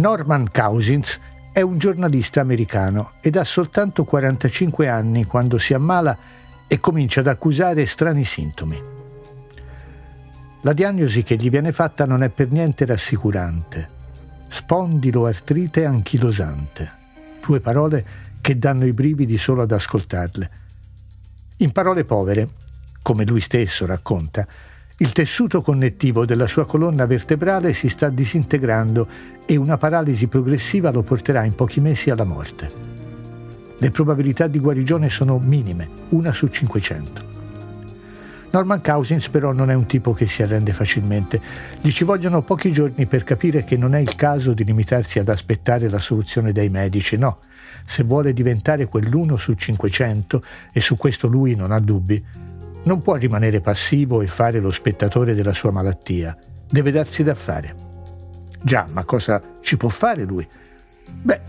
Norman 0.00 0.50
Cousins 0.50 1.20
è 1.52 1.60
un 1.60 1.76
giornalista 1.76 2.40
americano 2.40 3.12
ed 3.20 3.36
ha 3.36 3.44
soltanto 3.44 4.04
45 4.04 4.88
anni 4.88 5.26
quando 5.26 5.58
si 5.58 5.74
ammala 5.74 6.16
e 6.66 6.80
comincia 6.80 7.20
ad 7.20 7.26
accusare 7.26 7.84
strani 7.84 8.24
sintomi. 8.24 8.82
La 10.62 10.72
diagnosi 10.72 11.22
che 11.22 11.36
gli 11.36 11.50
viene 11.50 11.70
fatta 11.70 12.06
non 12.06 12.22
è 12.22 12.30
per 12.30 12.50
niente 12.50 12.86
rassicurante. 12.86 13.88
Spondiloartrite 14.48 15.84
anchilosante. 15.84 16.92
Due 17.44 17.60
parole 17.60 18.06
che 18.40 18.58
danno 18.58 18.86
i 18.86 18.94
brividi 18.94 19.36
solo 19.36 19.60
ad 19.60 19.72
ascoltarle. 19.72 20.50
In 21.58 21.72
parole 21.72 22.04
povere, 22.06 22.48
come 23.02 23.26
lui 23.26 23.40
stesso 23.42 23.84
racconta, 23.84 24.46
il 25.02 25.12
tessuto 25.12 25.62
connettivo 25.62 26.26
della 26.26 26.46
sua 26.46 26.66
colonna 26.66 27.06
vertebrale 27.06 27.72
si 27.72 27.88
sta 27.88 28.10
disintegrando 28.10 29.08
e 29.46 29.56
una 29.56 29.78
paralisi 29.78 30.26
progressiva 30.26 30.90
lo 30.90 31.02
porterà 31.02 31.44
in 31.44 31.54
pochi 31.54 31.80
mesi 31.80 32.10
alla 32.10 32.24
morte. 32.24 32.70
Le 33.78 33.90
probabilità 33.90 34.46
di 34.46 34.58
guarigione 34.58 35.08
sono 35.08 35.38
minime, 35.38 35.88
una 36.10 36.34
su 36.34 36.48
500. 36.48 37.28
Norman 38.50 38.82
Cousins 38.82 39.30
però 39.30 39.52
non 39.52 39.70
è 39.70 39.74
un 39.74 39.86
tipo 39.86 40.12
che 40.12 40.26
si 40.26 40.42
arrende 40.42 40.74
facilmente. 40.74 41.40
Gli 41.80 41.92
ci 41.92 42.04
vogliono 42.04 42.42
pochi 42.42 42.70
giorni 42.70 43.06
per 43.06 43.24
capire 43.24 43.64
che 43.64 43.78
non 43.78 43.94
è 43.94 44.00
il 44.00 44.14
caso 44.16 44.52
di 44.52 44.64
limitarsi 44.64 45.18
ad 45.18 45.30
aspettare 45.30 45.88
la 45.88 45.98
soluzione 45.98 46.52
dei 46.52 46.68
medici, 46.68 47.16
no. 47.16 47.38
Se 47.86 48.02
vuole 48.02 48.34
diventare 48.34 48.84
quell'uno 48.84 49.38
su 49.38 49.54
500, 49.54 50.42
e 50.72 50.80
su 50.82 50.98
questo 50.98 51.26
lui 51.26 51.54
non 51.54 51.72
ha 51.72 51.80
dubbi, 51.80 52.22
non 52.90 53.02
può 53.02 53.14
rimanere 53.14 53.60
passivo 53.60 54.20
e 54.20 54.26
fare 54.26 54.58
lo 54.58 54.72
spettatore 54.72 55.36
della 55.36 55.52
sua 55.52 55.70
malattia, 55.70 56.36
deve 56.68 56.90
darsi 56.90 57.22
da 57.22 57.36
fare. 57.36 57.72
Già, 58.60 58.88
ma 58.90 59.04
cosa 59.04 59.40
ci 59.60 59.76
può 59.76 59.88
fare 59.88 60.24
lui? 60.24 60.44
Beh, 61.08 61.40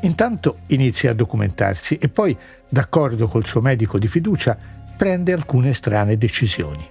intanto 0.00 0.60
inizia 0.68 1.10
a 1.10 1.14
documentarsi 1.14 1.96
e 1.96 2.08
poi, 2.08 2.34
d'accordo 2.70 3.28
col 3.28 3.44
suo 3.44 3.60
medico 3.60 3.98
di 3.98 4.08
fiducia, 4.08 4.56
prende 4.96 5.34
alcune 5.34 5.74
strane 5.74 6.16
decisioni. 6.16 6.88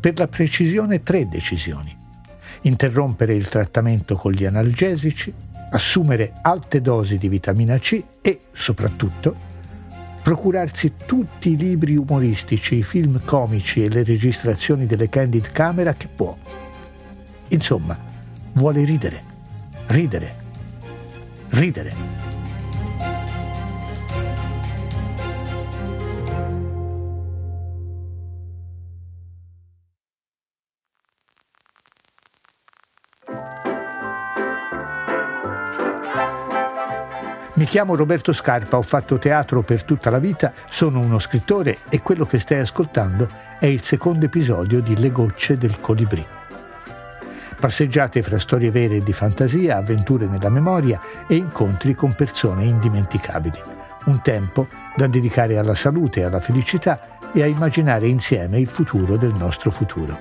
Per 0.00 0.18
la 0.18 0.26
precisione 0.26 1.02
tre 1.02 1.28
decisioni. 1.28 1.94
Interrompere 2.62 3.34
il 3.34 3.48
trattamento 3.48 4.16
con 4.16 4.32
gli 4.32 4.46
analgesici, 4.46 5.30
assumere 5.72 6.32
alte 6.40 6.80
dosi 6.80 7.18
di 7.18 7.28
vitamina 7.28 7.78
C 7.78 8.02
e, 8.22 8.40
soprattutto, 8.50 9.48
procurarsi 10.22 10.92
tutti 11.06 11.50
i 11.50 11.56
libri 11.56 11.96
umoristici, 11.96 12.76
i 12.76 12.82
film 12.82 13.20
comici 13.24 13.84
e 13.84 13.88
le 13.88 14.04
registrazioni 14.04 14.86
delle 14.86 15.08
candid 15.08 15.50
camera 15.52 15.94
che 15.94 16.08
può. 16.14 16.36
Insomma, 17.48 17.98
vuole 18.52 18.84
ridere, 18.84 19.22
ridere, 19.86 20.34
ridere. 21.50 22.29
Mi 37.60 37.66
chiamo 37.66 37.94
Roberto 37.94 38.32
Scarpa, 38.32 38.78
ho 38.78 38.82
fatto 38.82 39.18
teatro 39.18 39.60
per 39.60 39.84
tutta 39.84 40.08
la 40.08 40.18
vita, 40.18 40.54
sono 40.70 40.98
uno 40.98 41.18
scrittore 41.18 41.80
e 41.90 42.00
quello 42.00 42.24
che 42.24 42.38
stai 42.38 42.60
ascoltando 42.60 43.28
è 43.58 43.66
il 43.66 43.82
secondo 43.82 44.24
episodio 44.24 44.80
di 44.80 44.96
Le 44.96 45.12
gocce 45.12 45.58
del 45.58 45.78
colibrì. 45.78 46.24
Passeggiate 47.60 48.22
fra 48.22 48.38
storie 48.38 48.70
vere 48.70 48.96
e 48.96 49.02
di 49.02 49.12
fantasia, 49.12 49.76
avventure 49.76 50.26
nella 50.26 50.48
memoria 50.48 51.02
e 51.28 51.34
incontri 51.34 51.94
con 51.94 52.14
persone 52.14 52.64
indimenticabili. 52.64 53.62
Un 54.06 54.22
tempo 54.22 54.66
da 54.96 55.06
dedicare 55.06 55.58
alla 55.58 55.74
salute 55.74 56.24
alla 56.24 56.40
felicità 56.40 57.30
e 57.30 57.42
a 57.42 57.46
immaginare 57.46 58.06
insieme 58.06 58.58
il 58.58 58.70
futuro 58.70 59.18
del 59.18 59.34
nostro 59.34 59.70
futuro. 59.70 60.18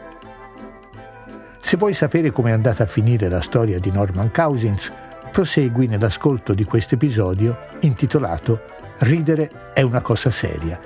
Se 1.58 1.78
vuoi 1.78 1.94
sapere 1.94 2.32
come 2.32 2.50
è 2.50 2.54
andata 2.54 2.84
a 2.84 2.88
finire 2.88 3.30
la 3.30 3.40
storia 3.40 3.80
di 3.80 3.92
Norman 3.92 4.30
Cousins, 4.30 4.92
prosegui 5.32 5.88
nell'ascolto 5.88 6.54
di 6.54 6.64
questo 6.64 6.96
episodio 6.96 7.58
intitolato 7.82 8.62
Ridere 9.00 9.72
è 9.74 9.82
una 9.82 10.02
cosa 10.02 10.30
seria, 10.30 10.80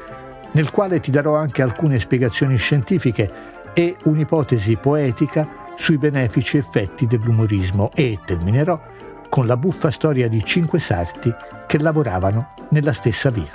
nel 0.52 0.70
quale 0.70 1.00
ti 1.00 1.10
darò 1.10 1.36
anche 1.36 1.62
alcune 1.64 2.00
spiegazioni 2.00 2.58
scientifiche 2.58 3.32
e 3.74 3.98
un'ipotesi 4.04 4.76
poetica 4.76 5.62
sui 5.76 5.98
benefici 5.98 6.58
effetti 6.58 7.08
dell'umorismo 7.08 7.92
e 7.96 8.20
terminerò 8.24 8.80
con 9.30 9.48
la 9.48 9.58
buffa 9.58 9.90
storia 9.90 10.28
di 10.28 10.44
cinque 10.46 10.80
sarti 10.80 11.34
che 11.66 11.80
lavoravano 11.80 12.54
nella 12.70 12.94
stessa 12.94 13.32
via. 13.32 13.52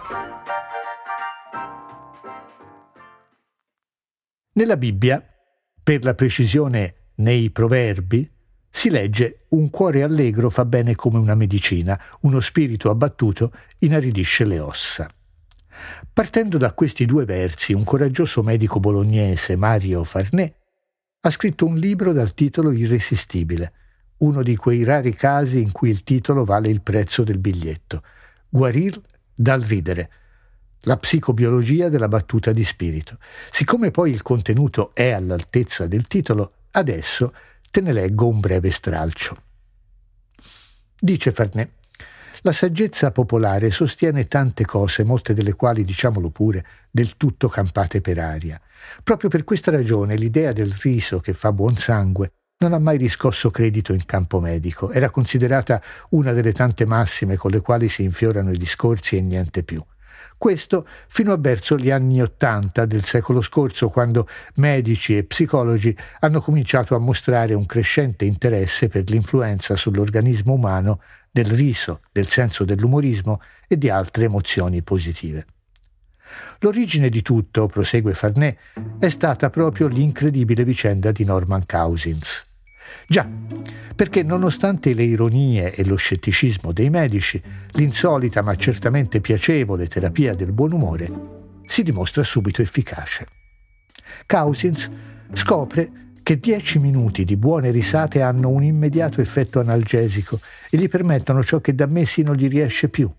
Nella 4.55 4.77
Bibbia, 4.77 5.25
per 5.81 6.03
la 6.03 6.15
precisione 6.15 7.13
nei 7.17 7.51
proverbi, 7.51 8.29
si 8.71 8.91
legge 8.91 9.45
un 9.49 9.71
cuore 9.71 10.03
allegro 10.03 10.51
fa 10.51 10.65
bene 10.65 10.95
come 10.95 11.19
una 11.19 11.35
medicina, 11.35 12.01
uno 12.21 12.41
spirito 12.41 12.91
abbattuto 12.91 13.53
inaridisce 13.79 14.45
le 14.45 14.61
ossa. 14.61 15.11
Partendo 16.13 16.59
da 16.59 16.73
questi 16.73 17.05
due 17.07 17.25
versi, 17.25 17.73
un 17.73 17.85
coraggioso 17.85 18.43
medico 18.43 18.81
bolognese, 18.81 19.57
Mario 19.57 20.05
Farnè, 20.05 20.55
ha 21.21 21.31
scritto 21.31 21.67
un 21.67 21.77
libro 21.77 22.13
dal 22.13 22.35
titolo 22.35 22.71
Irresistibile, 22.71 23.73
uno 24.19 24.43
di 24.43 24.57
quei 24.57 24.85
rari 24.85 25.15
casi 25.15 25.61
in 25.61 25.73
cui 25.73 25.91
il 25.91 26.03
titolo 26.03 26.45
vale 26.45 26.69
il 26.69 26.83
prezzo 26.83 27.23
del 27.25 27.39
biglietto. 27.39 28.03
Guarir 28.49 29.01
dal 29.35 29.61
ridere. 29.61 30.11
La 30.83 30.97
psicobiologia 30.97 31.89
della 31.89 32.09
battuta 32.09 32.53
di 32.53 32.65
spirito. 32.65 33.19
Siccome 33.51 33.91
poi 33.91 34.11
il 34.11 34.23
contenuto 34.23 34.95
è 34.95 35.11
all'altezza 35.11 35.87
del 35.87 36.07
titolo, 36.07 36.53
adesso 36.73 37.33
Te 37.79 37.85
ne 37.85 37.93
leggo 37.93 38.27
un 38.27 38.41
breve 38.41 38.73
stralcio. 38.73 39.37
Dice 40.99 41.31
Farnè, 41.31 41.69
la 42.41 42.51
saggezza 42.51 43.13
popolare 43.13 43.71
sostiene 43.71 44.27
tante 44.27 44.65
cose, 44.65 45.05
molte 45.05 45.33
delle 45.33 45.53
quali, 45.53 45.85
diciamolo 45.85 46.31
pure, 46.31 46.67
del 46.91 47.17
tutto 47.17 47.47
campate 47.47 48.01
per 48.01 48.19
aria. 48.19 48.61
Proprio 49.05 49.31
per 49.31 49.45
questa 49.45 49.71
ragione 49.71 50.17
l'idea 50.17 50.51
del 50.51 50.73
riso 50.81 51.21
che 51.21 51.33
fa 51.33 51.53
buon 51.53 51.77
sangue 51.77 52.33
non 52.65 52.73
ha 52.73 52.81
mai 52.81 52.99
riscosso 52.99 53.53
credito 53.53 53.93
in 53.93 54.05
campo 54.05 54.41
medico, 54.41 54.91
era 54.91 55.11
considerata 55.11 55.81
una 56.11 56.33
delle 56.33 56.53
tante 56.53 56.85
massime 56.85 57.37
con 57.37 57.53
le 57.53 57.61
quali 57.61 57.89
si 57.89 58.03
infiorano 58.03 58.51
i 58.51 58.59
discorsi 58.59 59.19
e 59.19 59.21
niente 59.21 59.63
più. 59.63 59.81
Questo 60.37 60.87
fino 61.07 61.33
a 61.33 61.37
verso 61.39 61.77
gli 61.77 61.91
anni 61.91 62.21
Ottanta 62.21 62.87
del 62.87 63.05
secolo 63.05 63.41
scorso, 63.41 63.89
quando 63.89 64.29
medici 64.57 65.17
e 65.17 65.25
psicologi 65.25 65.97
hanno 66.21 66.41
cominciato 66.41 66.95
a 66.95 66.99
mostrare 66.99 67.55
un 67.55 67.67
crescente 67.67 68.25
interesse 68.25 68.89
per 68.89 69.09
l'influenza 69.09 69.77
sull'organismo 69.77 70.53
umano 70.53 71.01
del 71.31 71.47
riso, 71.47 72.01
del 72.13 72.27
senso 72.27 72.65
dell'umorismo 72.65 73.41
e 73.67 73.77
di 73.77 73.89
altre 73.89 74.25
emozioni 74.25 74.83
positive. 74.83 75.47
L'origine 76.61 77.09
di 77.09 77.23
tutto, 77.23 77.67
prosegue 77.67 78.15
Farnè, 78.15 78.57
è 78.99 79.09
stata 79.09 79.51
proprio 79.51 79.87
l'incredibile 79.87 80.65
vicenda 80.65 81.13
di 81.13 81.25
Norman 81.25 81.65
Cousins. 81.67 82.48
Già, 83.07 83.27
perché 83.95 84.23
nonostante 84.23 84.95
le 84.95 85.05
ironie 85.05 85.75
e 85.75 85.85
lo 85.85 85.97
scetticismo 85.97 86.73
dei 86.73 86.91
medici, 86.91 87.43
l'insolita 87.73 88.43
ma 88.43 88.55
certamente 88.57 89.21
piacevole 89.21 89.89
terapia 89.89 90.35
del 90.35 90.53
buon 90.53 90.73
umore 90.73 91.37
si 91.69 91.83
dimostra 91.83 92.23
subito 92.23 92.63
efficace. 92.63 93.27
Cousins 94.27 94.91
scopre 95.35 95.91
che 96.23 96.41
dieci 96.41 96.79
minuti 96.79 97.25
di 97.25 97.37
buone 97.37 97.71
risate 97.71 98.23
hanno 98.23 98.49
un 98.49 98.63
immediato 98.63 99.21
effetto 99.21 99.61
analgesico 99.61 100.41
e 100.71 100.79
gli 100.79 100.89
permettono 100.89 101.45
ciò 101.45 101.61
che 101.61 101.75
da 101.75 101.87
mesi 101.87 102.23
non 102.23 102.37
gli 102.37 102.49
riesce 102.49 102.89
più. 102.89 103.11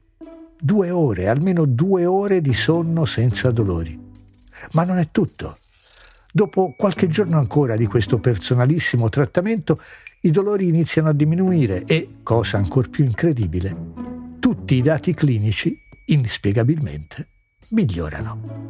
Due 0.60 0.90
ore, 0.90 1.28
almeno 1.28 1.66
due 1.66 2.06
ore 2.06 2.42
di 2.42 2.54
sonno 2.54 3.06
senza 3.06 3.52
dolori. 3.52 3.98
Ma 4.74 4.84
non 4.84 4.98
è 4.98 5.08
tutto. 5.12 5.56
Dopo 6.32 6.76
qualche 6.78 7.08
giorno 7.08 7.40
ancora 7.40 7.76
di 7.76 7.88
questo 7.88 8.20
personalissimo 8.20 9.10
trattamento, 9.10 9.82
i 10.22 10.30
dolori 10.30 10.68
iniziano 10.68 11.10
a 11.10 11.14
diminuire 11.14 11.84
e, 11.86 12.18
cosa 12.22 12.58
ancora 12.58 12.88
più 12.88 13.04
incredibile, 13.04 13.76
tutti 14.40 14.76
i 14.76 14.84
dati 14.84 15.16
clinici, 15.16 15.76
inspiegabilmente, 16.06 17.30
migliorano. 17.70 18.68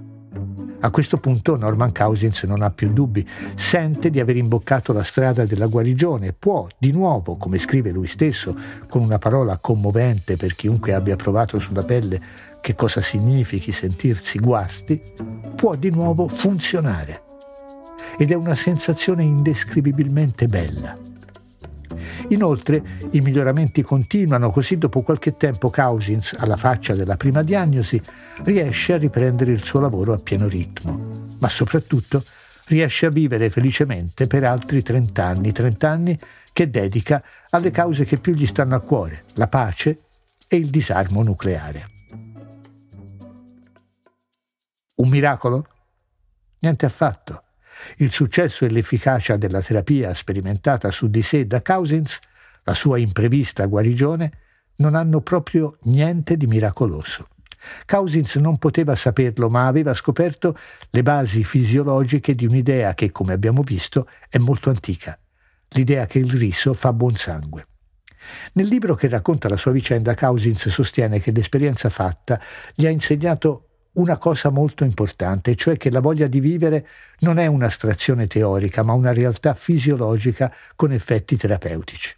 A 0.81 0.89
questo 0.89 1.17
punto 1.17 1.57
Norman 1.57 1.91
Cousins 1.91 2.43
non 2.43 2.61
ha 2.61 2.71
più 2.71 2.93
dubbi, 2.93 3.27
sente 3.55 4.09
di 4.09 4.21
aver 4.21 4.37
imboccato 4.37 4.93
la 4.93 5.03
strada 5.03 5.45
della 5.45 5.67
guarigione, 5.67 6.31
può 6.31 6.65
di 6.77 6.93
nuovo, 6.93 7.35
come 7.35 7.57
scrive 7.57 7.91
lui 7.91 8.07
stesso, 8.07 8.55
con 8.87 9.01
una 9.01 9.17
parola 9.17 9.57
commovente 9.57 10.37
per 10.37 10.55
chiunque 10.55 10.93
abbia 10.93 11.17
provato 11.17 11.59
sulla 11.59 11.83
pelle 11.83 12.21
che 12.61 12.73
cosa 12.73 13.01
significhi 13.01 13.73
sentirsi 13.73 14.39
guasti, 14.39 15.01
può 15.55 15.75
di 15.75 15.89
nuovo 15.89 16.29
funzionare 16.29 17.27
ed 18.19 18.31
è 18.31 18.35
una 18.35 18.55
sensazione 18.55 19.23
indescrivibilmente 19.23 20.47
bella. 20.47 20.97
Inoltre 22.27 22.83
i 23.11 23.21
miglioramenti 23.21 23.81
continuano, 23.81 24.51
così 24.51 24.77
dopo 24.77 25.03
qualche 25.03 25.37
tempo 25.37 25.69
Cousins, 25.69 26.35
alla 26.37 26.57
faccia 26.57 26.95
della 26.95 27.15
prima 27.15 27.43
diagnosi, 27.43 27.99
riesce 28.43 28.91
a 28.93 28.97
riprendere 28.97 29.53
il 29.53 29.63
suo 29.63 29.79
lavoro 29.79 30.11
a 30.11 30.19
pieno 30.19 30.49
ritmo, 30.49 31.27
ma 31.39 31.47
soprattutto 31.47 32.25
riesce 32.65 33.05
a 33.05 33.09
vivere 33.09 33.49
felicemente 33.49 34.27
per 34.27 34.43
altri 34.43 34.83
30 34.83 35.25
anni, 35.25 35.53
30 35.53 35.89
anni 35.89 36.19
che 36.51 36.69
dedica 36.69 37.23
alle 37.51 37.71
cause 37.71 38.03
che 38.03 38.17
più 38.17 38.33
gli 38.33 38.45
stanno 38.45 38.75
a 38.75 38.81
cuore, 38.81 39.23
la 39.35 39.47
pace 39.47 39.97
e 40.49 40.57
il 40.57 40.69
disarmo 40.69 41.23
nucleare. 41.23 41.87
Un 44.95 45.07
miracolo? 45.07 45.65
Niente 46.59 46.85
affatto. 46.85 47.43
Il 47.97 48.11
successo 48.11 48.65
e 48.65 48.69
l'efficacia 48.69 49.37
della 49.37 49.61
terapia 49.61 50.13
sperimentata 50.13 50.91
su 50.91 51.09
di 51.09 51.21
sé 51.21 51.45
da 51.45 51.61
Cousins, 51.61 52.19
la 52.63 52.73
sua 52.73 52.97
imprevista 52.97 53.65
guarigione, 53.65 54.31
non 54.77 54.95
hanno 54.95 55.21
proprio 55.21 55.77
niente 55.83 56.37
di 56.37 56.47
miracoloso. 56.47 57.27
Cousins 57.85 58.35
non 58.35 58.57
poteva 58.57 58.95
saperlo, 58.95 59.49
ma 59.49 59.67
aveva 59.67 59.93
scoperto 59.93 60.57
le 60.89 61.03
basi 61.03 61.43
fisiologiche 61.43 62.33
di 62.35 62.45
un'idea 62.45 62.93
che, 62.93 63.11
come 63.11 63.33
abbiamo 63.33 63.63
visto, 63.63 64.07
è 64.29 64.37
molto 64.37 64.69
antica, 64.69 65.17
l'idea 65.69 66.05
che 66.05 66.19
il 66.19 66.31
riso 66.31 66.73
fa 66.73 66.93
buon 66.93 67.15
sangue. 67.15 67.67
Nel 68.53 68.67
libro 68.67 68.95
che 68.95 69.07
racconta 69.07 69.49
la 69.49 69.57
sua 69.57 69.71
vicenda, 69.71 70.15
Cousins 70.15 70.69
sostiene 70.69 71.19
che 71.19 71.31
l'esperienza 71.31 71.89
fatta 71.89 72.39
gli 72.73 72.85
ha 72.85 72.89
insegnato 72.89 73.68
una 73.99 74.17
cosa 74.17 74.49
molto 74.49 74.83
importante, 74.83 75.55
cioè 75.55 75.77
che 75.77 75.91
la 75.91 75.99
voglia 75.99 76.27
di 76.27 76.39
vivere 76.39 76.87
non 77.19 77.37
è 77.37 77.45
un'astrazione 77.47 78.27
teorica, 78.27 78.81
ma 78.81 78.93
una 78.93 79.13
realtà 79.13 79.53
fisiologica 79.53 80.53
con 80.75 80.91
effetti 80.91 81.35
terapeutici. 81.35 82.15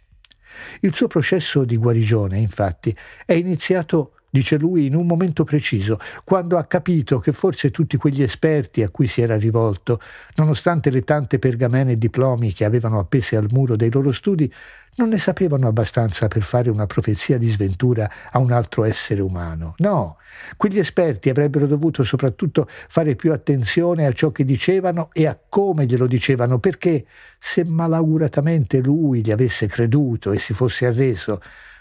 Il 0.80 0.94
suo 0.94 1.08
processo 1.08 1.64
di 1.64 1.76
guarigione, 1.76 2.38
infatti, 2.38 2.96
è 3.26 3.32
iniziato 3.32 4.14
dice 4.32 4.56
lui, 4.56 4.86
in 4.86 4.94
un 4.94 5.06
momento 5.06 5.44
preciso, 5.44 5.98
quando 6.24 6.56
ha 6.56 6.64
capito 6.64 7.18
che 7.18 7.32
forse 7.32 7.70
tutti 7.70 7.98
quegli 7.98 8.22
esperti 8.22 8.82
a 8.82 8.88
cui 8.88 9.06
si 9.06 9.20
era 9.20 9.36
rivolto, 9.36 10.00
nonostante 10.36 10.88
le 10.88 11.02
tante 11.02 11.38
pergamene 11.38 11.92
e 11.92 11.98
diplomi 11.98 12.54
che 12.54 12.64
avevano 12.64 12.98
appese 12.98 13.36
al 13.36 13.48
muro 13.50 13.76
dei 13.76 13.92
loro 13.92 14.10
studi, 14.10 14.50
non 14.94 15.10
ne 15.10 15.18
sapevano 15.18 15.68
abbastanza 15.68 16.28
per 16.28 16.42
fare 16.42 16.70
una 16.70 16.86
profezia 16.86 17.36
di 17.36 17.50
sventura 17.50 18.10
a 18.30 18.38
un 18.38 18.52
altro 18.52 18.84
essere 18.84 19.20
umano. 19.20 19.74
No, 19.78 20.16
quegli 20.56 20.78
esperti 20.78 21.28
avrebbero 21.28 21.66
dovuto 21.66 22.02
soprattutto 22.02 22.66
fare 22.66 23.14
più 23.16 23.32
attenzione 23.32 24.06
a 24.06 24.12
ciò 24.12 24.30
che 24.30 24.46
dicevano 24.46 25.10
e 25.12 25.26
a 25.26 25.38
come 25.46 25.84
glielo 25.84 26.06
dicevano, 26.06 26.58
perché 26.58 27.04
se 27.38 27.66
malauguratamente 27.66 28.80
lui 28.80 29.20
gli 29.20 29.30
avesse 29.30 29.66
creduto 29.66 30.32
e 30.32 30.38
si 30.38 30.54
fosse 30.54 30.86
arreso, 30.86 31.38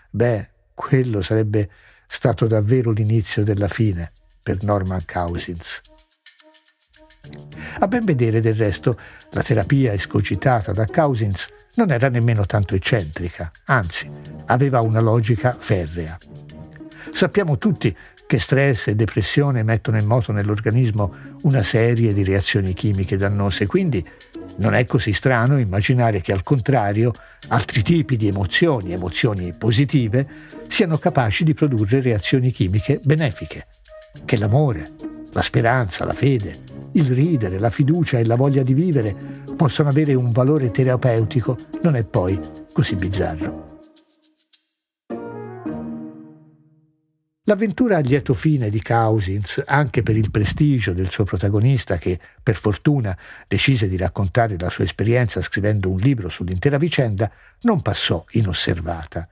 beh, 0.10 0.50
quello 0.74 1.22
sarebbe 1.22 1.70
stato 2.14 2.46
davvero 2.46 2.92
l'inizio 2.92 3.42
della 3.42 3.70
fine 3.70 4.12
per 4.44 4.64
Norman 4.64 5.06
Cousins. 5.10 5.80
A 7.80 7.88
ben 7.88 8.04
vedere 8.04 8.42
del 8.42 8.56
resto, 8.56 9.00
la 9.32 9.42
terapia 9.42 9.94
escogitata 9.94 10.74
da 10.74 10.86
Cousins 10.86 11.48
non 11.76 11.90
era 11.90 12.10
nemmeno 12.10 12.46
tanto 12.46 12.76
eccentrica, 12.76 13.50
anzi, 13.66 14.12
aveva 14.48 14.82
una 14.82 15.00
logica 15.00 15.56
ferrea. 15.58 16.18
Sappiamo 17.14 17.58
tutti 17.58 17.96
che 18.28 18.40
stress 18.40 18.88
e 18.88 18.96
depressione 18.96 19.64
mettono 19.64 19.98
in 19.98 20.06
moto 20.06 20.34
nell'organismo 20.34 21.16
una 21.44 21.64
serie 21.64 22.12
di 22.12 22.26
reazioni 22.26 22.74
chimiche 22.74 23.16
dannose, 23.16 23.68
quindi 23.68 24.06
non 24.58 24.74
è 24.74 24.86
così 24.86 25.14
strano 25.14 25.58
immaginare 25.58 26.22
che 26.22 26.32
al 26.32 26.44
contrario 26.44 27.14
altri 27.48 27.82
tipi 27.82 28.18
di 28.18 28.28
emozioni, 28.28 28.94
emozioni 28.94 29.54
positive, 29.54 30.28
siano 30.68 30.98
capaci 30.98 31.44
di 31.44 31.54
produrre 31.54 32.02
reazioni 32.02 32.52
chimiche 32.52 33.00
benefiche, 33.04 33.68
che 34.26 34.38
l'amore, 34.38 34.92
la 35.32 35.42
speranza, 35.42 36.06
la 36.06 36.14
fede, 36.14 36.60
il 36.94 37.06
ridere, 37.06 37.60
la 37.60 37.70
fiducia 37.70 38.20
e 38.20 38.26
la 38.26 38.36
voglia 38.36 38.64
di 38.64 38.74
vivere 38.74 39.16
possano 39.56 39.90
avere 39.90 40.14
un 40.14 40.32
valore 40.32 40.72
terapeutico 40.72 41.58
non 41.82 41.96
è 41.96 42.04
poi 42.04 42.40
così 42.74 42.96
bizzarro. 42.96 43.81
L'avventura 47.46 47.98
a 47.98 48.02
lieto 48.02 48.36
fine 48.36 48.70
di 48.70 48.84
Cousins, 48.84 49.64
anche 49.66 50.04
per 50.04 50.16
il 50.16 50.30
prestigio 50.30 50.94
del 50.94 51.10
suo 51.10 51.24
protagonista 51.24 51.98
che, 51.98 52.20
per 52.44 52.56
fortuna, 52.56 53.18
decise 53.48 53.90
di 53.90 53.98
raccontare 53.98 54.56
la 54.60 54.70
sua 54.70 54.84
esperienza 54.84 55.42
scrivendo 55.42 55.90
un 55.90 55.98
libro 55.98 56.30
sull'intera 56.30 56.78
vicenda, 56.78 57.32
non 57.62 57.82
passò 57.82 58.24
inosservata. 58.34 59.28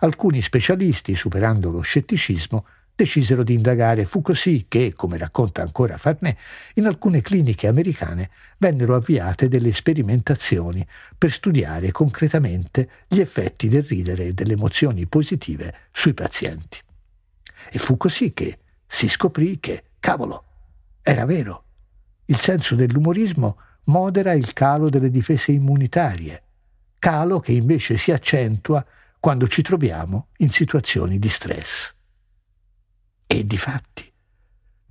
Alcuni 0.00 0.40
specialisti, 0.40 1.14
superando 1.14 1.70
lo 1.70 1.82
scetticismo, 1.82 2.64
decisero 2.96 3.42
di 3.42 3.52
indagare. 3.52 4.06
Fu 4.06 4.22
così 4.22 4.64
che, 4.66 4.94
come 4.96 5.18
racconta 5.18 5.60
ancora 5.60 5.98
Farnè, 5.98 6.34
in 6.76 6.86
alcune 6.86 7.20
cliniche 7.20 7.66
americane 7.66 8.30
vennero 8.56 8.96
avviate 8.96 9.48
delle 9.48 9.74
sperimentazioni 9.74 10.86
per 11.18 11.30
studiare 11.30 11.90
concretamente 11.90 12.88
gli 13.06 13.20
effetti 13.20 13.68
del 13.68 13.82
ridere 13.82 14.28
e 14.28 14.32
delle 14.32 14.54
emozioni 14.54 15.04
positive 15.04 15.74
sui 15.92 16.14
pazienti. 16.14 16.78
E 17.70 17.78
fu 17.78 17.96
così 17.96 18.32
che 18.32 18.58
si 18.86 19.08
scoprì 19.08 19.58
che, 19.60 19.84
cavolo, 20.00 20.44
era 21.02 21.24
vero. 21.24 21.64
Il 22.26 22.38
senso 22.38 22.74
dell'umorismo 22.74 23.58
modera 23.84 24.32
il 24.32 24.52
calo 24.52 24.88
delle 24.88 25.10
difese 25.10 25.52
immunitarie, 25.52 26.42
calo 26.98 27.40
che 27.40 27.52
invece 27.52 27.96
si 27.96 28.12
accentua 28.12 28.84
quando 29.18 29.48
ci 29.48 29.62
troviamo 29.62 30.28
in 30.38 30.50
situazioni 30.50 31.18
di 31.18 31.28
stress. 31.28 31.94
E 33.26 33.46
di 33.46 33.56
fatti, 33.56 34.12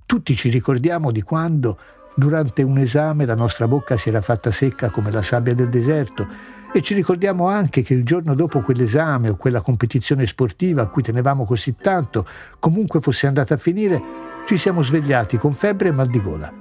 tutti 0.04 0.36
ci 0.36 0.50
ricordiamo 0.50 1.10
di 1.10 1.22
quando, 1.22 1.78
durante 2.14 2.62
un 2.62 2.78
esame, 2.78 3.24
la 3.24 3.34
nostra 3.34 3.68
bocca 3.68 3.96
si 3.96 4.08
era 4.08 4.20
fatta 4.20 4.50
secca 4.50 4.90
come 4.90 5.10
la 5.10 5.22
sabbia 5.22 5.54
del 5.54 5.68
deserto 5.68 6.26
e 6.72 6.80
ci 6.80 6.94
ricordiamo 6.94 7.48
anche 7.48 7.82
che 7.82 7.92
il 7.92 8.04
giorno 8.04 8.34
dopo 8.34 8.62
quell'esame 8.62 9.28
o 9.28 9.36
quella 9.36 9.60
competizione 9.60 10.26
sportiva 10.26 10.82
a 10.82 10.88
cui 10.88 11.02
tenevamo 11.02 11.44
così 11.44 11.76
tanto, 11.76 12.26
comunque 12.58 13.00
fosse 13.00 13.26
andata 13.26 13.54
a 13.54 13.58
finire, 13.58 14.00
ci 14.46 14.56
siamo 14.56 14.82
svegliati 14.82 15.36
con 15.36 15.52
febbre 15.52 15.88
e 15.88 15.92
mal 15.92 16.08
di 16.08 16.20
gola. 16.20 16.52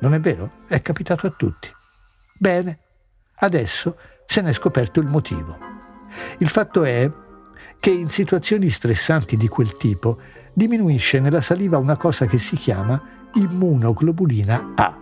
Non 0.00 0.14
è 0.14 0.20
vero? 0.20 0.52
È 0.66 0.80
capitato 0.80 1.26
a 1.26 1.30
tutti. 1.30 1.68
Bene, 2.38 2.78
adesso 3.36 3.96
se 4.24 4.40
n'è 4.40 4.52
scoperto 4.52 5.00
il 5.00 5.06
motivo. 5.06 5.58
Il 6.38 6.48
fatto 6.48 6.84
è 6.84 7.10
che 7.78 7.90
in 7.90 8.08
situazioni 8.08 8.70
stressanti 8.70 9.36
di 9.36 9.48
quel 9.48 9.76
tipo 9.76 10.18
diminuisce 10.54 11.20
nella 11.20 11.40
saliva 11.40 11.78
una 11.78 11.96
cosa 11.96 12.26
che 12.26 12.38
si 12.38 12.56
chiama 12.56 13.00
immunoglobulina 13.34 14.72
A. 14.76 15.01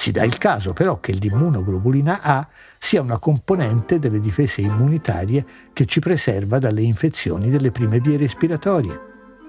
Si 0.00 0.12
dà 0.12 0.22
il 0.22 0.38
caso 0.38 0.74
però 0.74 1.00
che 1.00 1.10
l'immunoglobulina 1.10 2.20
A 2.22 2.48
sia 2.78 3.00
una 3.00 3.18
componente 3.18 3.98
delle 3.98 4.20
difese 4.20 4.60
immunitarie 4.60 5.44
che 5.72 5.86
ci 5.86 5.98
preserva 5.98 6.60
dalle 6.60 6.82
infezioni 6.82 7.50
delle 7.50 7.72
prime 7.72 7.98
vie 7.98 8.16
respiratorie. 8.16 9.00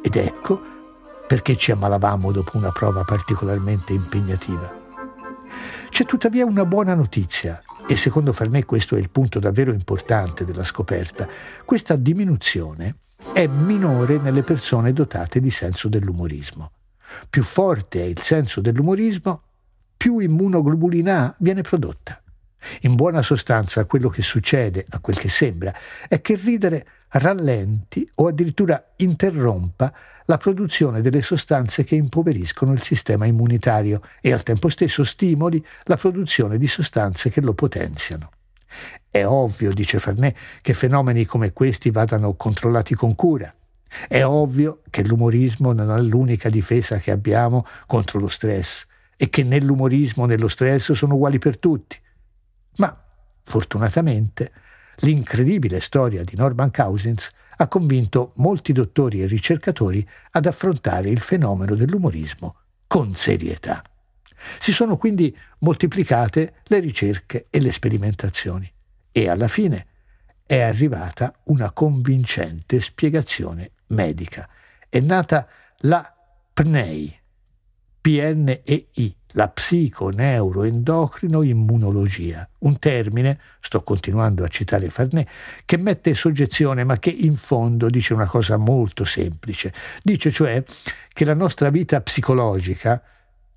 Ed 0.02 0.16
ecco 0.16 0.60
perché 1.28 1.56
ci 1.56 1.72
ammalavamo 1.72 2.32
dopo 2.32 2.58
una 2.58 2.72
prova 2.72 3.04
particolarmente 3.04 3.94
impegnativa. 3.94 4.76
C'è 5.92 6.06
tuttavia 6.06 6.46
una 6.46 6.66
buona 6.66 6.96
notizia, 6.96 7.62
e 7.88 7.96
secondo 7.96 8.34
Farnè 8.34 8.66
questo 8.66 8.96
è 8.96 9.00
il 9.00 9.12
punto 9.12 9.38
davvero 9.38 9.72
importante 9.72 10.46
della 10.46 10.64
scoperta. 10.64 11.28
Questa 11.64 11.96
diminuzione 11.96 12.96
è 13.34 13.46
minore 13.46 14.18
nelle 14.18 14.42
persone 14.42 14.94
dotate 14.94 15.42
di 15.42 15.52
senso 15.52 15.90
dell'umorismo. 15.90 16.72
Più 17.30 17.44
forte 17.44 18.02
è 18.02 18.06
il 18.06 18.20
senso 18.20 18.62
dell'umorismo, 18.62 19.44
più 20.00 20.20
immunoglobulina 20.20 21.26
A 21.26 21.36
viene 21.40 21.62
prodotta. 21.62 22.22
In 22.84 22.96
buona 22.96 23.22
sostanza 23.22 23.84
quello 23.84 24.08
che 24.08 24.22
succede, 24.22 24.86
a 24.92 25.00
quel 25.00 25.18
che 25.18 25.28
sembra, 25.28 25.74
è 26.08 26.22
che 26.22 26.38
ridere 26.38 26.86
rallenti 27.10 28.10
o 28.16 28.28
addirittura 28.28 28.82
interrompa 28.96 29.94
la 30.24 30.38
produzione 30.38 31.02
delle 31.02 31.22
sostanze 31.22 31.84
che 31.84 31.96
impoveriscono 31.96 32.72
il 32.72 32.82
sistema 32.82 33.26
immunitario 33.26 34.00
e 34.22 34.32
al 34.32 34.42
tempo 34.44 34.70
stesso 34.70 35.04
stimoli 35.04 35.62
la 35.84 35.98
produzione 35.98 36.58
di 36.58 36.68
sostanze 36.68 37.30
che 37.30 37.42
lo 37.42 37.54
potenziano. 37.54 38.32
È 39.10 39.26
ovvio, 39.26 39.74
dice 39.74 40.00
Farnè, 40.00 40.34
che 40.62 40.74
fenomeni 40.74 41.26
come 41.26 41.52
questi 41.52 41.92
vadano 41.92 42.36
controllati 42.36 42.96
con 42.96 43.16
cura. 43.16 43.54
È 44.08 44.24
ovvio 44.24 44.82
che 44.90 45.04
l'umorismo 45.04 45.74
non 45.74 45.92
è 45.92 46.00
l'unica 46.00 46.48
difesa 46.48 47.00
che 47.00 47.12
abbiamo 47.12 47.66
contro 47.86 48.18
lo 48.18 48.30
stress 48.30 48.88
e 49.22 49.30
che 49.30 49.44
nell'umorismo 49.44 50.26
nello 50.26 50.48
stress 50.48 50.94
sono 50.94 51.16
uguali 51.16 51.40
per 51.40 51.58
tutti. 51.58 52.00
Ma, 52.78 53.06
fortunatamente, 53.44 54.50
l'incredibile 55.00 55.82
storia 55.82 56.24
di 56.24 56.38
Norman 56.38 56.72
Cousins 56.72 57.30
ha 57.58 57.68
convinto 57.68 58.32
molti 58.38 58.72
dottori 58.72 59.22
e 59.22 59.26
ricercatori 59.26 60.08
ad 60.32 60.46
affrontare 60.46 61.10
il 61.10 61.20
fenomeno 61.20 61.76
dell'umorismo 61.76 62.56
con 62.88 63.14
serietà. 63.14 63.84
Si 64.58 64.72
sono 64.72 64.96
quindi 64.96 65.38
moltiplicate 65.60 66.62
le 66.64 66.80
ricerche 66.80 67.48
e 67.50 67.60
le 67.60 67.74
sperimentazioni 67.74 68.72
e 69.12 69.28
alla 69.28 69.50
fine 69.50 69.88
è 70.46 70.62
arrivata 70.62 71.34
una 71.48 71.72
convincente 71.72 72.80
spiegazione 72.80 73.72
medica. 73.88 74.48
È 74.88 75.02
nata 75.02 75.46
la 75.80 76.16
PNEI, 76.54 77.20
PNEI, 78.10 79.16
la 79.34 79.50
psiconeuroendocrino-immunologia, 79.50 82.50
un 82.60 82.80
termine, 82.80 83.40
sto 83.62 83.84
continuando 83.84 84.44
a 84.44 84.48
citare 84.48 84.90
Farnè, 84.90 85.24
che 85.64 85.78
mette 85.78 86.16
soggezione 86.16 86.84
ma 86.84 86.98
che 86.98 87.12
in 87.12 87.36
fondo 87.36 87.88
dice 87.88 88.16
una 88.16 88.26
cosa 88.26 88.58
molto 88.58 89.06
semplice. 89.06 89.72
Dice 90.02 90.32
cioè 90.32 90.64
che 91.14 91.24
la 91.24 91.36
nostra 91.36 91.70
vita 91.70 92.02
psicologica, 92.02 93.00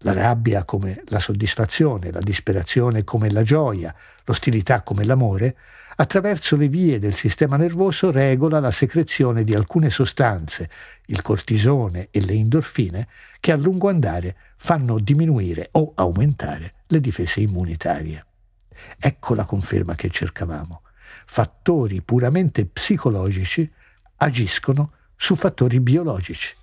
la 0.03 0.13
rabbia 0.13 0.65
come 0.65 1.03
la 1.07 1.19
soddisfazione, 1.19 2.13
la 2.13 2.21
disperazione 2.21 3.05
come 3.05 3.31
la 3.31 3.43
gioia, 3.43 3.95
l'ostilità 4.25 4.83
come 4.83 5.05
l'amore, 5.05 5.57
attraverso 5.97 6.57
le 6.57 6.69
vie 6.69 6.99
del 6.99 7.15
sistema 7.15 7.57
nervoso 7.57 8.11
regola 8.11 8.61
la 8.61 8.71
secrezione 8.71 9.45
di 9.45 9.55
alcune 9.55 9.91
sostanze, 9.91 10.71
il 11.07 11.23
cortisone 11.23 12.09
e 12.11 12.25
le 12.25 12.33
endorfine, 12.33 13.09
che 13.41 13.53
a 13.53 13.57
lungo 13.57 13.89
andare 13.89 14.37
fanno 14.57 14.99
diminuire 14.99 15.69
o 15.73 15.93
aumentare 15.95 16.75
le 16.87 17.01
difese 17.01 17.41
immunitarie. 17.41 18.25
Ecco 18.99 19.35
la 19.35 19.45
conferma 19.45 19.95
che 19.95 20.09
cercavamo. 20.09 20.83
Fattori 21.27 22.01
puramente 22.03 22.67
psicologici 22.67 23.71
agiscono 24.17 24.93
su 25.17 25.37
fattori 25.37 25.79
biologici. 25.81 26.55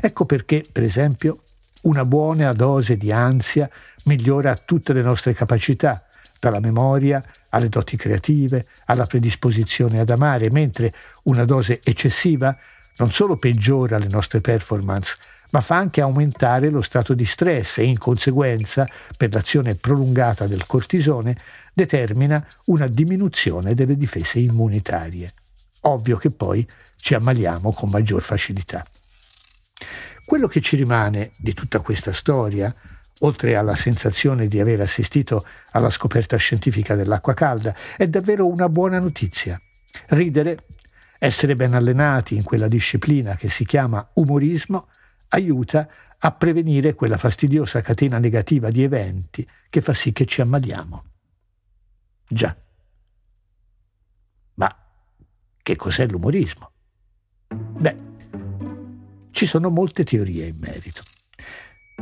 Ecco 0.00 0.24
perché, 0.24 0.64
per 0.70 0.82
esempio, 0.82 1.38
una 1.86 2.04
buona 2.04 2.52
dose 2.52 2.96
di 2.96 3.10
ansia 3.12 3.68
migliora 4.04 4.56
tutte 4.56 4.92
le 4.92 5.02
nostre 5.02 5.32
capacità, 5.32 6.04
dalla 6.38 6.60
memoria 6.60 7.22
alle 7.50 7.68
doti 7.68 7.96
creative, 7.96 8.66
alla 8.86 9.06
predisposizione 9.06 10.00
ad 10.00 10.10
amare, 10.10 10.50
mentre 10.50 10.92
una 11.24 11.44
dose 11.44 11.80
eccessiva 11.82 12.56
non 12.98 13.10
solo 13.10 13.36
peggiora 13.36 13.98
le 13.98 14.08
nostre 14.08 14.40
performance, 14.40 15.16
ma 15.50 15.60
fa 15.60 15.76
anche 15.76 16.00
aumentare 16.00 16.70
lo 16.70 16.82
stato 16.82 17.14
di 17.14 17.24
stress 17.24 17.78
e 17.78 17.84
in 17.84 17.98
conseguenza, 17.98 18.88
per 19.16 19.32
l'azione 19.32 19.76
prolungata 19.76 20.46
del 20.46 20.66
cortisone, 20.66 21.36
determina 21.72 22.44
una 22.66 22.88
diminuzione 22.88 23.74
delle 23.74 23.96
difese 23.96 24.40
immunitarie. 24.40 25.32
Ovvio 25.82 26.16
che 26.16 26.30
poi 26.30 26.66
ci 26.96 27.14
ammaliamo 27.14 27.72
con 27.72 27.90
maggior 27.90 28.22
facilità. 28.22 28.84
Quello 30.26 30.48
che 30.48 30.60
ci 30.60 30.74
rimane 30.74 31.30
di 31.36 31.54
tutta 31.54 31.80
questa 31.80 32.12
storia 32.12 32.74
oltre 33.20 33.56
alla 33.56 33.76
sensazione 33.76 34.48
di 34.48 34.60
aver 34.60 34.80
assistito 34.80 35.46
alla 35.70 35.88
scoperta 35.88 36.36
scientifica 36.36 36.94
dell'acqua 36.94 37.32
calda, 37.32 37.74
è 37.96 38.08
davvero 38.08 38.46
una 38.46 38.68
buona 38.68 38.98
notizia. 38.98 39.60
Ridere, 40.08 40.66
essere 41.18 41.56
ben 41.56 41.74
allenati 41.74 42.34
in 42.34 42.42
quella 42.42 42.68
disciplina 42.68 43.36
che 43.36 43.48
si 43.48 43.64
chiama 43.64 44.06
umorismo, 44.14 44.88
aiuta 45.28 45.88
a 46.18 46.32
prevenire 46.32 46.94
quella 46.94 47.18
fastidiosa 47.18 47.80
catena 47.80 48.18
negativa 48.18 48.70
di 48.70 48.82
eventi 48.82 49.48
che 49.70 49.80
fa 49.80 49.94
sì 49.94 50.12
che 50.12 50.26
ci 50.26 50.40
ammaliamo. 50.40 51.04
Già. 52.28 52.56
Ma 54.54 54.76
che 55.62 55.76
cos'è 55.76 56.06
l'umorismo? 56.08 56.70
Beh, 57.48 58.05
ci 59.36 59.44
sono 59.44 59.68
molte 59.68 60.02
teorie 60.02 60.46
in 60.46 60.56
merito. 60.60 61.02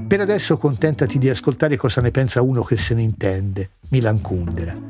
Per 0.07 0.21
adesso 0.21 0.57
contentati 0.57 1.19
di 1.19 1.29
ascoltare 1.29 1.77
cosa 1.77 2.01
ne 2.01 2.13
pensa 2.13 2.43
uno 2.43 2.63
che 2.63 2.77
se 2.77 2.95
ne 2.95 3.03
intende, 3.03 3.71
Milan 3.89 4.21
Kundera. 4.21 4.81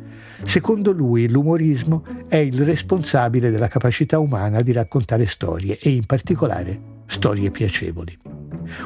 Secondo 0.45 0.93
lui 0.93 1.27
l'umorismo 1.27 2.05
è 2.29 2.37
il 2.37 2.63
responsabile 2.63 3.51
della 3.51 3.69
capacità 3.69 4.19
umana 4.19 4.61
di 4.61 4.73
raccontare 4.73 5.25
storie 5.25 5.79
e 5.79 5.89
in 5.89 6.05
particolare 6.05 6.79
storie 7.07 7.51
piacevoli. 7.51 8.15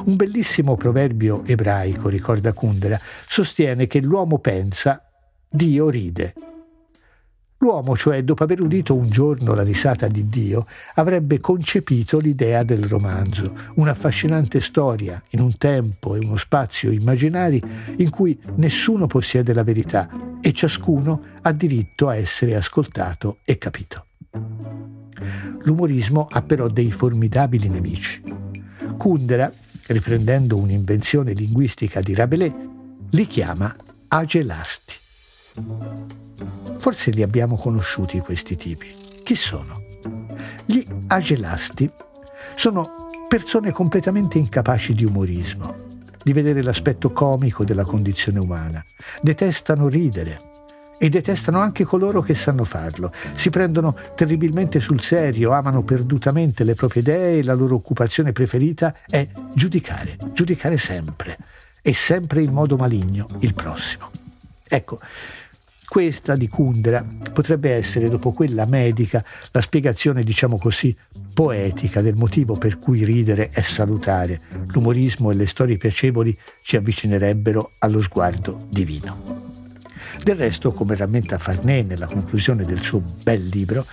Un 0.05 0.15
bellissimo 0.15 0.77
proverbio 0.77 1.45
ebraico, 1.45 2.09
ricorda 2.09 2.53
Kundera, 2.53 3.01
sostiene 3.27 3.89
che 3.89 4.01
l'uomo 4.01 4.39
pensa, 4.39 5.03
Dio 5.51 5.89
ride 5.89 6.33
L'uomo, 7.61 7.97
cioè, 7.97 8.23
dopo 8.23 8.45
aver 8.45 8.61
udito 8.61 8.95
un 8.95 9.11
giorno 9.11 9.53
la 9.53 9.65
risata 9.65 10.07
di 10.07 10.29
Dio, 10.29 10.65
avrebbe 10.95 11.41
concepito 11.41 12.21
l'idea 12.21 12.63
del 12.63 12.85
romanzo, 12.85 13.53
un'affascinante 13.75 14.61
storia 14.61 15.21
in 15.31 15.41
un 15.41 15.59
tempo 15.59 16.15
e 16.15 16.21
uno 16.21 16.37
spazio 16.37 16.93
immaginari 16.93 17.61
in 17.97 18.11
cui 18.11 18.39
nessuno 18.57 19.09
possiede 19.09 19.53
la 19.53 19.65
verità 19.65 20.09
e 20.41 20.53
ciascuno 20.53 21.21
ha 21.43 21.51
diritto 21.51 22.07
a 22.07 22.15
essere 22.15 22.55
ascoltato 22.55 23.39
e 23.45 23.59
capito. 23.59 24.07
L'umorismo 25.63 26.29
ha 26.31 26.43
però 26.43 26.69
dei 26.69 26.93
formidabili 26.93 27.69
nemici. 27.69 28.23
Kundera, 28.97 29.51
riprendendo 29.89 30.57
un'invenzione 30.57 31.33
linguistica 31.33 32.01
di 32.01 32.15
Rabelais, 32.15 32.53
li 33.11 33.27
chiama 33.27 33.75
agelasti. 34.07 34.95
Forse 36.79 37.11
li 37.11 37.23
abbiamo 37.23 37.57
conosciuti 37.57 38.19
questi 38.21 38.57
tipi. 38.57 38.95
Chi 39.23 39.35
sono? 39.35 39.83
Gli 40.65 40.85
agelasti 41.09 41.91
sono 42.55 43.09
persone 43.29 43.73
completamente 43.73 44.39
incapaci 44.39 44.95
di 44.95 45.05
umorismo, 45.05 45.87
di 46.23 46.33
vedere 46.33 46.63
l'aspetto 46.63 47.13
comico 47.13 47.65
della 47.65 47.85
condizione 47.85 48.39
umana. 48.39 48.85
Detestano 49.21 49.89
ridere 49.89 50.41
e 50.99 51.09
detestano 51.09 51.61
anche 51.61 51.85
coloro 51.85 52.21
che 52.21 52.35
sanno 52.35 52.65
farlo. 52.65 53.13
Si 53.35 53.51
prendono 53.51 53.97
terribilmente 54.15 54.81
sul 54.81 55.01
serio, 55.01 55.53
amano 55.53 55.83
perdutamente 55.83 56.65
le 56.65 56.75
proprie 56.75 57.03
idee 57.03 57.39
e 57.39 57.45
la 57.45 57.55
loro 57.55 57.77
occupazione 57.77 58.33
preferita 58.33 58.95
è 59.07 59.27
giudicare, 59.55 60.17
giudicare 60.33 60.77
sempre 60.79 61.37
e 61.83 61.95
sempre 61.95 62.43
in 62.43 62.53
modo 62.53 62.77
maligno 62.77 63.27
il 63.41 63.55
prossimo. 63.55 64.11
Ecco, 64.67 65.01
questa 65.89 66.37
di 66.37 66.49
Kundera 66.49 67.05
potrebbe 67.33 67.73
essere, 67.73 68.11
dopo 68.11 68.33
quella 68.33 68.67
medica, 68.67 69.25
la 69.53 69.61
spiegazione, 69.63 70.23
diciamo 70.23 70.59
così, 70.59 70.95
poetica 71.33 72.03
del 72.03 72.15
motivo 72.15 72.57
per 72.57 72.79
cui 72.79 73.05
ridere 73.05 73.49
è 73.49 73.63
salutare. 73.63 74.41
L'umorismo 74.67 75.31
e 75.31 75.35
le 75.35 75.47
storie 75.47 75.79
piacevoli 75.79 76.37
ci 76.63 76.77
avvicinerebbero 76.77 77.73
allo 77.79 78.03
sguardo 78.03 78.67
divino. 78.69 79.47
Del 80.23 80.37
resto, 80.37 80.73
come 80.73 80.95
rammenta 80.95 81.39
Farnè 81.39 81.83
nella 81.83 82.07
conclusione 82.07 82.65
del 82.65 82.83
suo 82.83 83.03
bel 83.23 83.47
libro, 83.47 83.87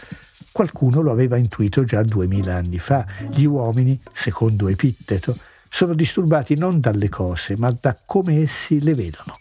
qualcuno 0.52 1.02
lo 1.02 1.12
aveva 1.12 1.38
intuito 1.38 1.86
già 1.86 2.04
duemila 2.04 2.56
anni 2.56 2.80
fa. 2.80 3.06
Gli 3.32 3.46
uomini, 3.46 3.98
secondo 4.12 4.68
Epitteto, 4.68 5.38
sono 5.70 5.94
disturbati 5.94 6.58
non 6.58 6.80
dalle 6.80 7.10
cose, 7.10 7.56
ma 7.58 7.74
da 7.80 7.98
come 8.06 8.42
essi 8.42 8.82
le 8.82 8.96
vedono. 8.96 9.38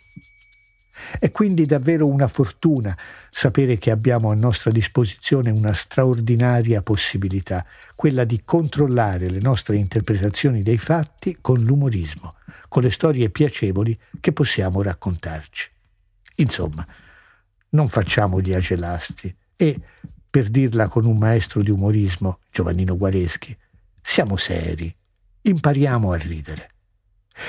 È 1.18 1.30
quindi 1.30 1.66
davvero 1.66 2.06
una 2.06 2.28
fortuna 2.28 2.96
sapere 3.30 3.78
che 3.78 3.90
abbiamo 3.90 4.30
a 4.30 4.34
nostra 4.34 4.70
disposizione 4.70 5.50
una 5.50 5.73
straordinaria 5.73 6.82
possibilità, 6.82 7.64
quella 7.94 8.25
di 8.25 8.42
controllare 8.44 9.28
le 9.28 9.40
nostre 9.40 9.76
interpretazioni 9.76 10.62
dei 10.62 10.78
fatti 10.78 11.38
con 11.40 11.62
l'umorismo, 11.62 12.37
con 12.68 12.82
le 12.82 12.90
storie 12.90 13.30
piacevoli 13.30 13.99
che 14.20 14.32
possiamo 14.32 14.82
raccontarci. 14.82 15.70
Insomma, 16.37 16.87
non 17.70 17.88
facciamo 17.88 18.40
gli 18.40 18.52
agelasti 18.52 19.34
e, 19.56 19.80
per 20.28 20.49
dirla 20.49 20.88
con 20.88 21.04
un 21.04 21.16
maestro 21.16 21.62
di 21.62 21.70
umorismo, 21.70 22.40
Giovannino 22.50 22.96
Guareschi, 22.96 23.56
siamo 24.02 24.37
seri, 24.37 24.94
impariamo 25.42 26.11
a 26.11 26.16
ridere. 26.16 26.74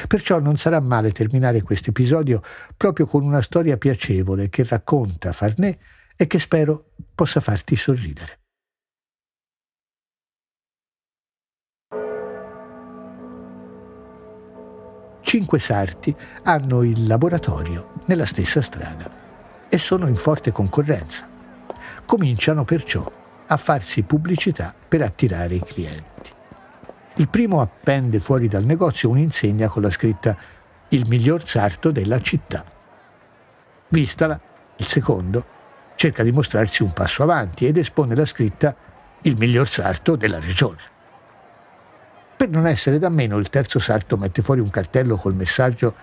Perciò 0.08 0.39
non 0.39 0.58
sarà 0.58 0.80
male 0.80 1.12
terminare 1.12 1.62
questo 1.62 1.89
episodio 1.89 2.42
proprio 2.75 3.06
con 3.06 3.24
una 3.24 3.42
storia 3.42 3.77
piacevole 3.77 4.50
che 4.50 4.63
racconta 4.63 5.32
Farnè 5.32 5.77
e 6.15 6.27
che 6.27 6.39
spero 6.39 6.92
possa 7.13 7.39
farti 7.39 7.75
sorridere. 7.75 8.39
Cinque 15.22 15.60
sarti 15.60 16.15
hanno 16.44 16.84
il 16.84 17.08
laboratorio 17.08 17.94
nella 18.06 18.25
stessa 18.25 18.62
strada 18.62 19.68
e 19.68 19.77
sono 19.77 20.08
in 20.08 20.15
forte 20.15 20.51
concorrenza. 20.51 21.27
Cominciano 22.06 22.63
perciò 22.63 23.04
a 23.48 23.58
farsi 23.58 24.04
pubblicità 24.04 24.74
per 24.88 25.01
attirare 25.01 25.56
i 25.56 25.62
clienti. 25.62 26.35
Il 27.17 27.29
primo 27.29 27.62
appende 27.62 28.19
fuori 28.19 28.50
dal 28.50 28.65
negozio 28.65 29.10
un'insegna 29.10 29.69
con 29.69 29.81
la 29.81 29.89
scritta 29.89 30.36
Il 30.89 31.07
miglior 31.07 31.48
sarto 31.48 31.91
della 31.91 32.19
città. 32.19 32.65
Vistala, 33.88 34.38
il 34.75 34.86
secondo 34.86 35.45
cerca 35.95 36.24
di 36.24 36.34
mostrarsi 36.34 36.84
un 36.84 36.91
passo 36.91 37.24
avanti 37.24 37.67
ed 37.67 37.77
espone 37.77 38.15
la 38.15 38.25
scritta 38.25 38.75
Il 39.22 39.38
miglior 39.38 39.69
sarto 39.69 40.17
della 40.17 40.41
regione. 40.41 40.81
Per 42.36 42.50
non 42.50 42.67
essere 42.67 43.00
da 43.00 43.07
meno, 43.07 43.38
il 43.38 43.50
terzo 43.50 43.79
sarto 43.79 44.17
mette 44.17 44.41
fuori 44.41 44.60
un 44.60 44.69
cartello 44.69 45.15
col 45.15 45.36
messaggio 45.36 45.95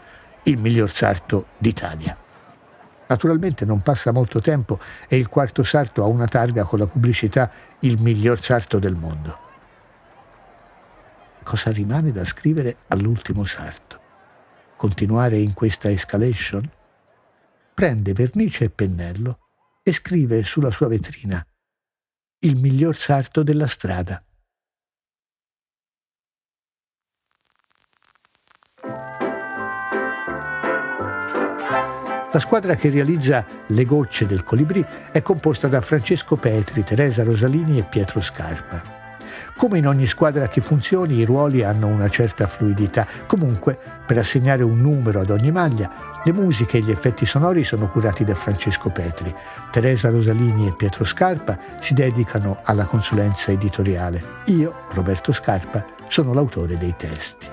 Il 0.44 0.58
miglior 0.58 0.90
sarto 0.90 1.48
d'Italia. 1.58 2.16
Naturalmente 3.08 3.66
non 3.66 3.82
passa 3.82 4.12
molto 4.12 4.40
tempo 4.40 4.78
e 5.06 5.18
il 5.18 5.28
quarto 5.28 5.62
sarto 5.62 6.02
ha 6.02 6.06
una 6.06 6.26
targa 6.26 6.64
con 6.64 6.78
la 6.78 6.86
pubblicità 6.86 7.50
il 7.80 8.00
miglior 8.00 8.42
sarto 8.42 8.78
del 8.78 8.94
mondo. 8.94 9.41
Cosa 11.42 11.70
rimane 11.70 12.12
da 12.12 12.24
scrivere 12.24 12.78
all'ultimo 12.88 13.44
sarto? 13.44 14.00
Continuare 14.76 15.38
in 15.38 15.54
questa 15.54 15.90
escalation? 15.90 16.70
Prende 17.74 18.12
vernice 18.12 18.64
e 18.64 18.70
pennello 18.70 19.38
e 19.82 19.92
scrive 19.92 20.44
sulla 20.44 20.70
sua 20.70 20.88
vetrina 20.88 21.44
il 22.44 22.56
miglior 22.56 22.96
sarto 22.96 23.42
della 23.42 23.66
strada. 23.66 24.22
La 32.32 32.38
squadra 32.38 32.74
che 32.76 32.88
realizza 32.88 33.46
Le 33.66 33.84
gocce 33.84 34.26
del 34.26 34.42
colibrì 34.42 34.84
è 35.12 35.20
composta 35.22 35.68
da 35.68 35.80
Francesco 35.82 36.36
Petri, 36.36 36.82
Teresa 36.82 37.22
Rosalini 37.22 37.78
e 37.78 37.84
Pietro 37.84 38.20
Scarpa. 38.20 39.01
Come 39.56 39.78
in 39.78 39.86
ogni 39.86 40.06
squadra 40.06 40.48
che 40.48 40.60
funzioni, 40.60 41.16
i 41.16 41.24
ruoli 41.24 41.62
hanno 41.62 41.86
una 41.86 42.08
certa 42.08 42.46
fluidità. 42.46 43.06
Comunque, 43.26 43.78
per 44.06 44.18
assegnare 44.18 44.62
un 44.62 44.80
numero 44.80 45.20
ad 45.20 45.30
ogni 45.30 45.50
maglia, 45.50 46.20
le 46.24 46.32
musiche 46.32 46.78
e 46.78 46.80
gli 46.80 46.90
effetti 46.90 47.26
sonori 47.26 47.64
sono 47.64 47.88
curati 47.88 48.24
da 48.24 48.34
Francesco 48.34 48.90
Petri. 48.90 49.34
Teresa 49.70 50.10
Rosalini 50.10 50.68
e 50.68 50.74
Pietro 50.74 51.04
Scarpa 51.04 51.58
si 51.78 51.94
dedicano 51.94 52.58
alla 52.62 52.84
consulenza 52.84 53.50
editoriale. 53.50 54.22
Io, 54.46 54.86
Roberto 54.92 55.32
Scarpa, 55.32 55.84
sono 56.08 56.32
l'autore 56.32 56.78
dei 56.78 56.94
testi. 56.96 57.46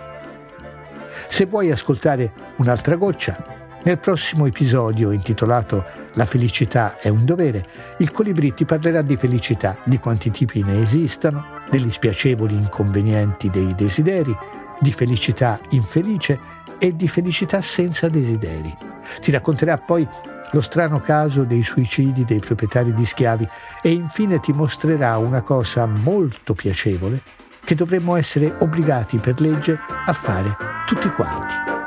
Se 1.27 1.45
vuoi 1.45 1.71
ascoltare 1.71 2.31
un'altra 2.57 2.95
goccia, 2.95 3.57
nel 3.83 3.97
prossimo 3.97 4.45
episodio 4.45 5.11
intitolato 5.11 5.85
La 6.13 6.25
felicità 6.25 6.97
è 6.99 7.07
un 7.07 7.23
dovere, 7.23 7.65
il 7.99 8.11
Colibrì 8.11 8.53
ti 8.53 8.65
parlerà 8.65 9.01
di 9.01 9.15
felicità, 9.15 9.77
di 9.85 9.99
quanti 9.99 10.31
tipi 10.31 10.63
ne 10.63 10.81
esistano, 10.81 11.58
degli 11.69 11.91
spiacevoli 11.91 12.55
inconvenienti 12.55 13.49
dei 13.49 13.73
desideri, 13.75 14.35
di 14.79 14.91
felicità 14.91 15.59
infelice 15.69 16.39
e 16.77 16.95
di 16.95 17.07
felicità 17.07 17.61
senza 17.61 18.09
desideri. 18.09 18.75
Ti 19.21 19.31
racconterà 19.31 19.77
poi 19.77 20.07
lo 20.51 20.61
strano 20.61 20.99
caso 20.99 21.43
dei 21.43 21.63
suicidi 21.63 22.25
dei 22.25 22.39
proprietari 22.39 22.93
di 22.93 23.05
schiavi 23.05 23.47
e 23.81 23.91
infine 23.91 24.39
ti 24.39 24.51
mostrerà 24.51 25.17
una 25.17 25.41
cosa 25.41 25.85
molto 25.85 26.53
piacevole 26.53 27.21
che 27.63 27.75
dovremmo 27.75 28.15
essere 28.15 28.55
obbligati 28.59 29.17
per 29.17 29.39
legge 29.39 29.77
a 30.05 30.13
fare 30.13 30.55
tutti 30.85 31.07
quanti. 31.09 31.78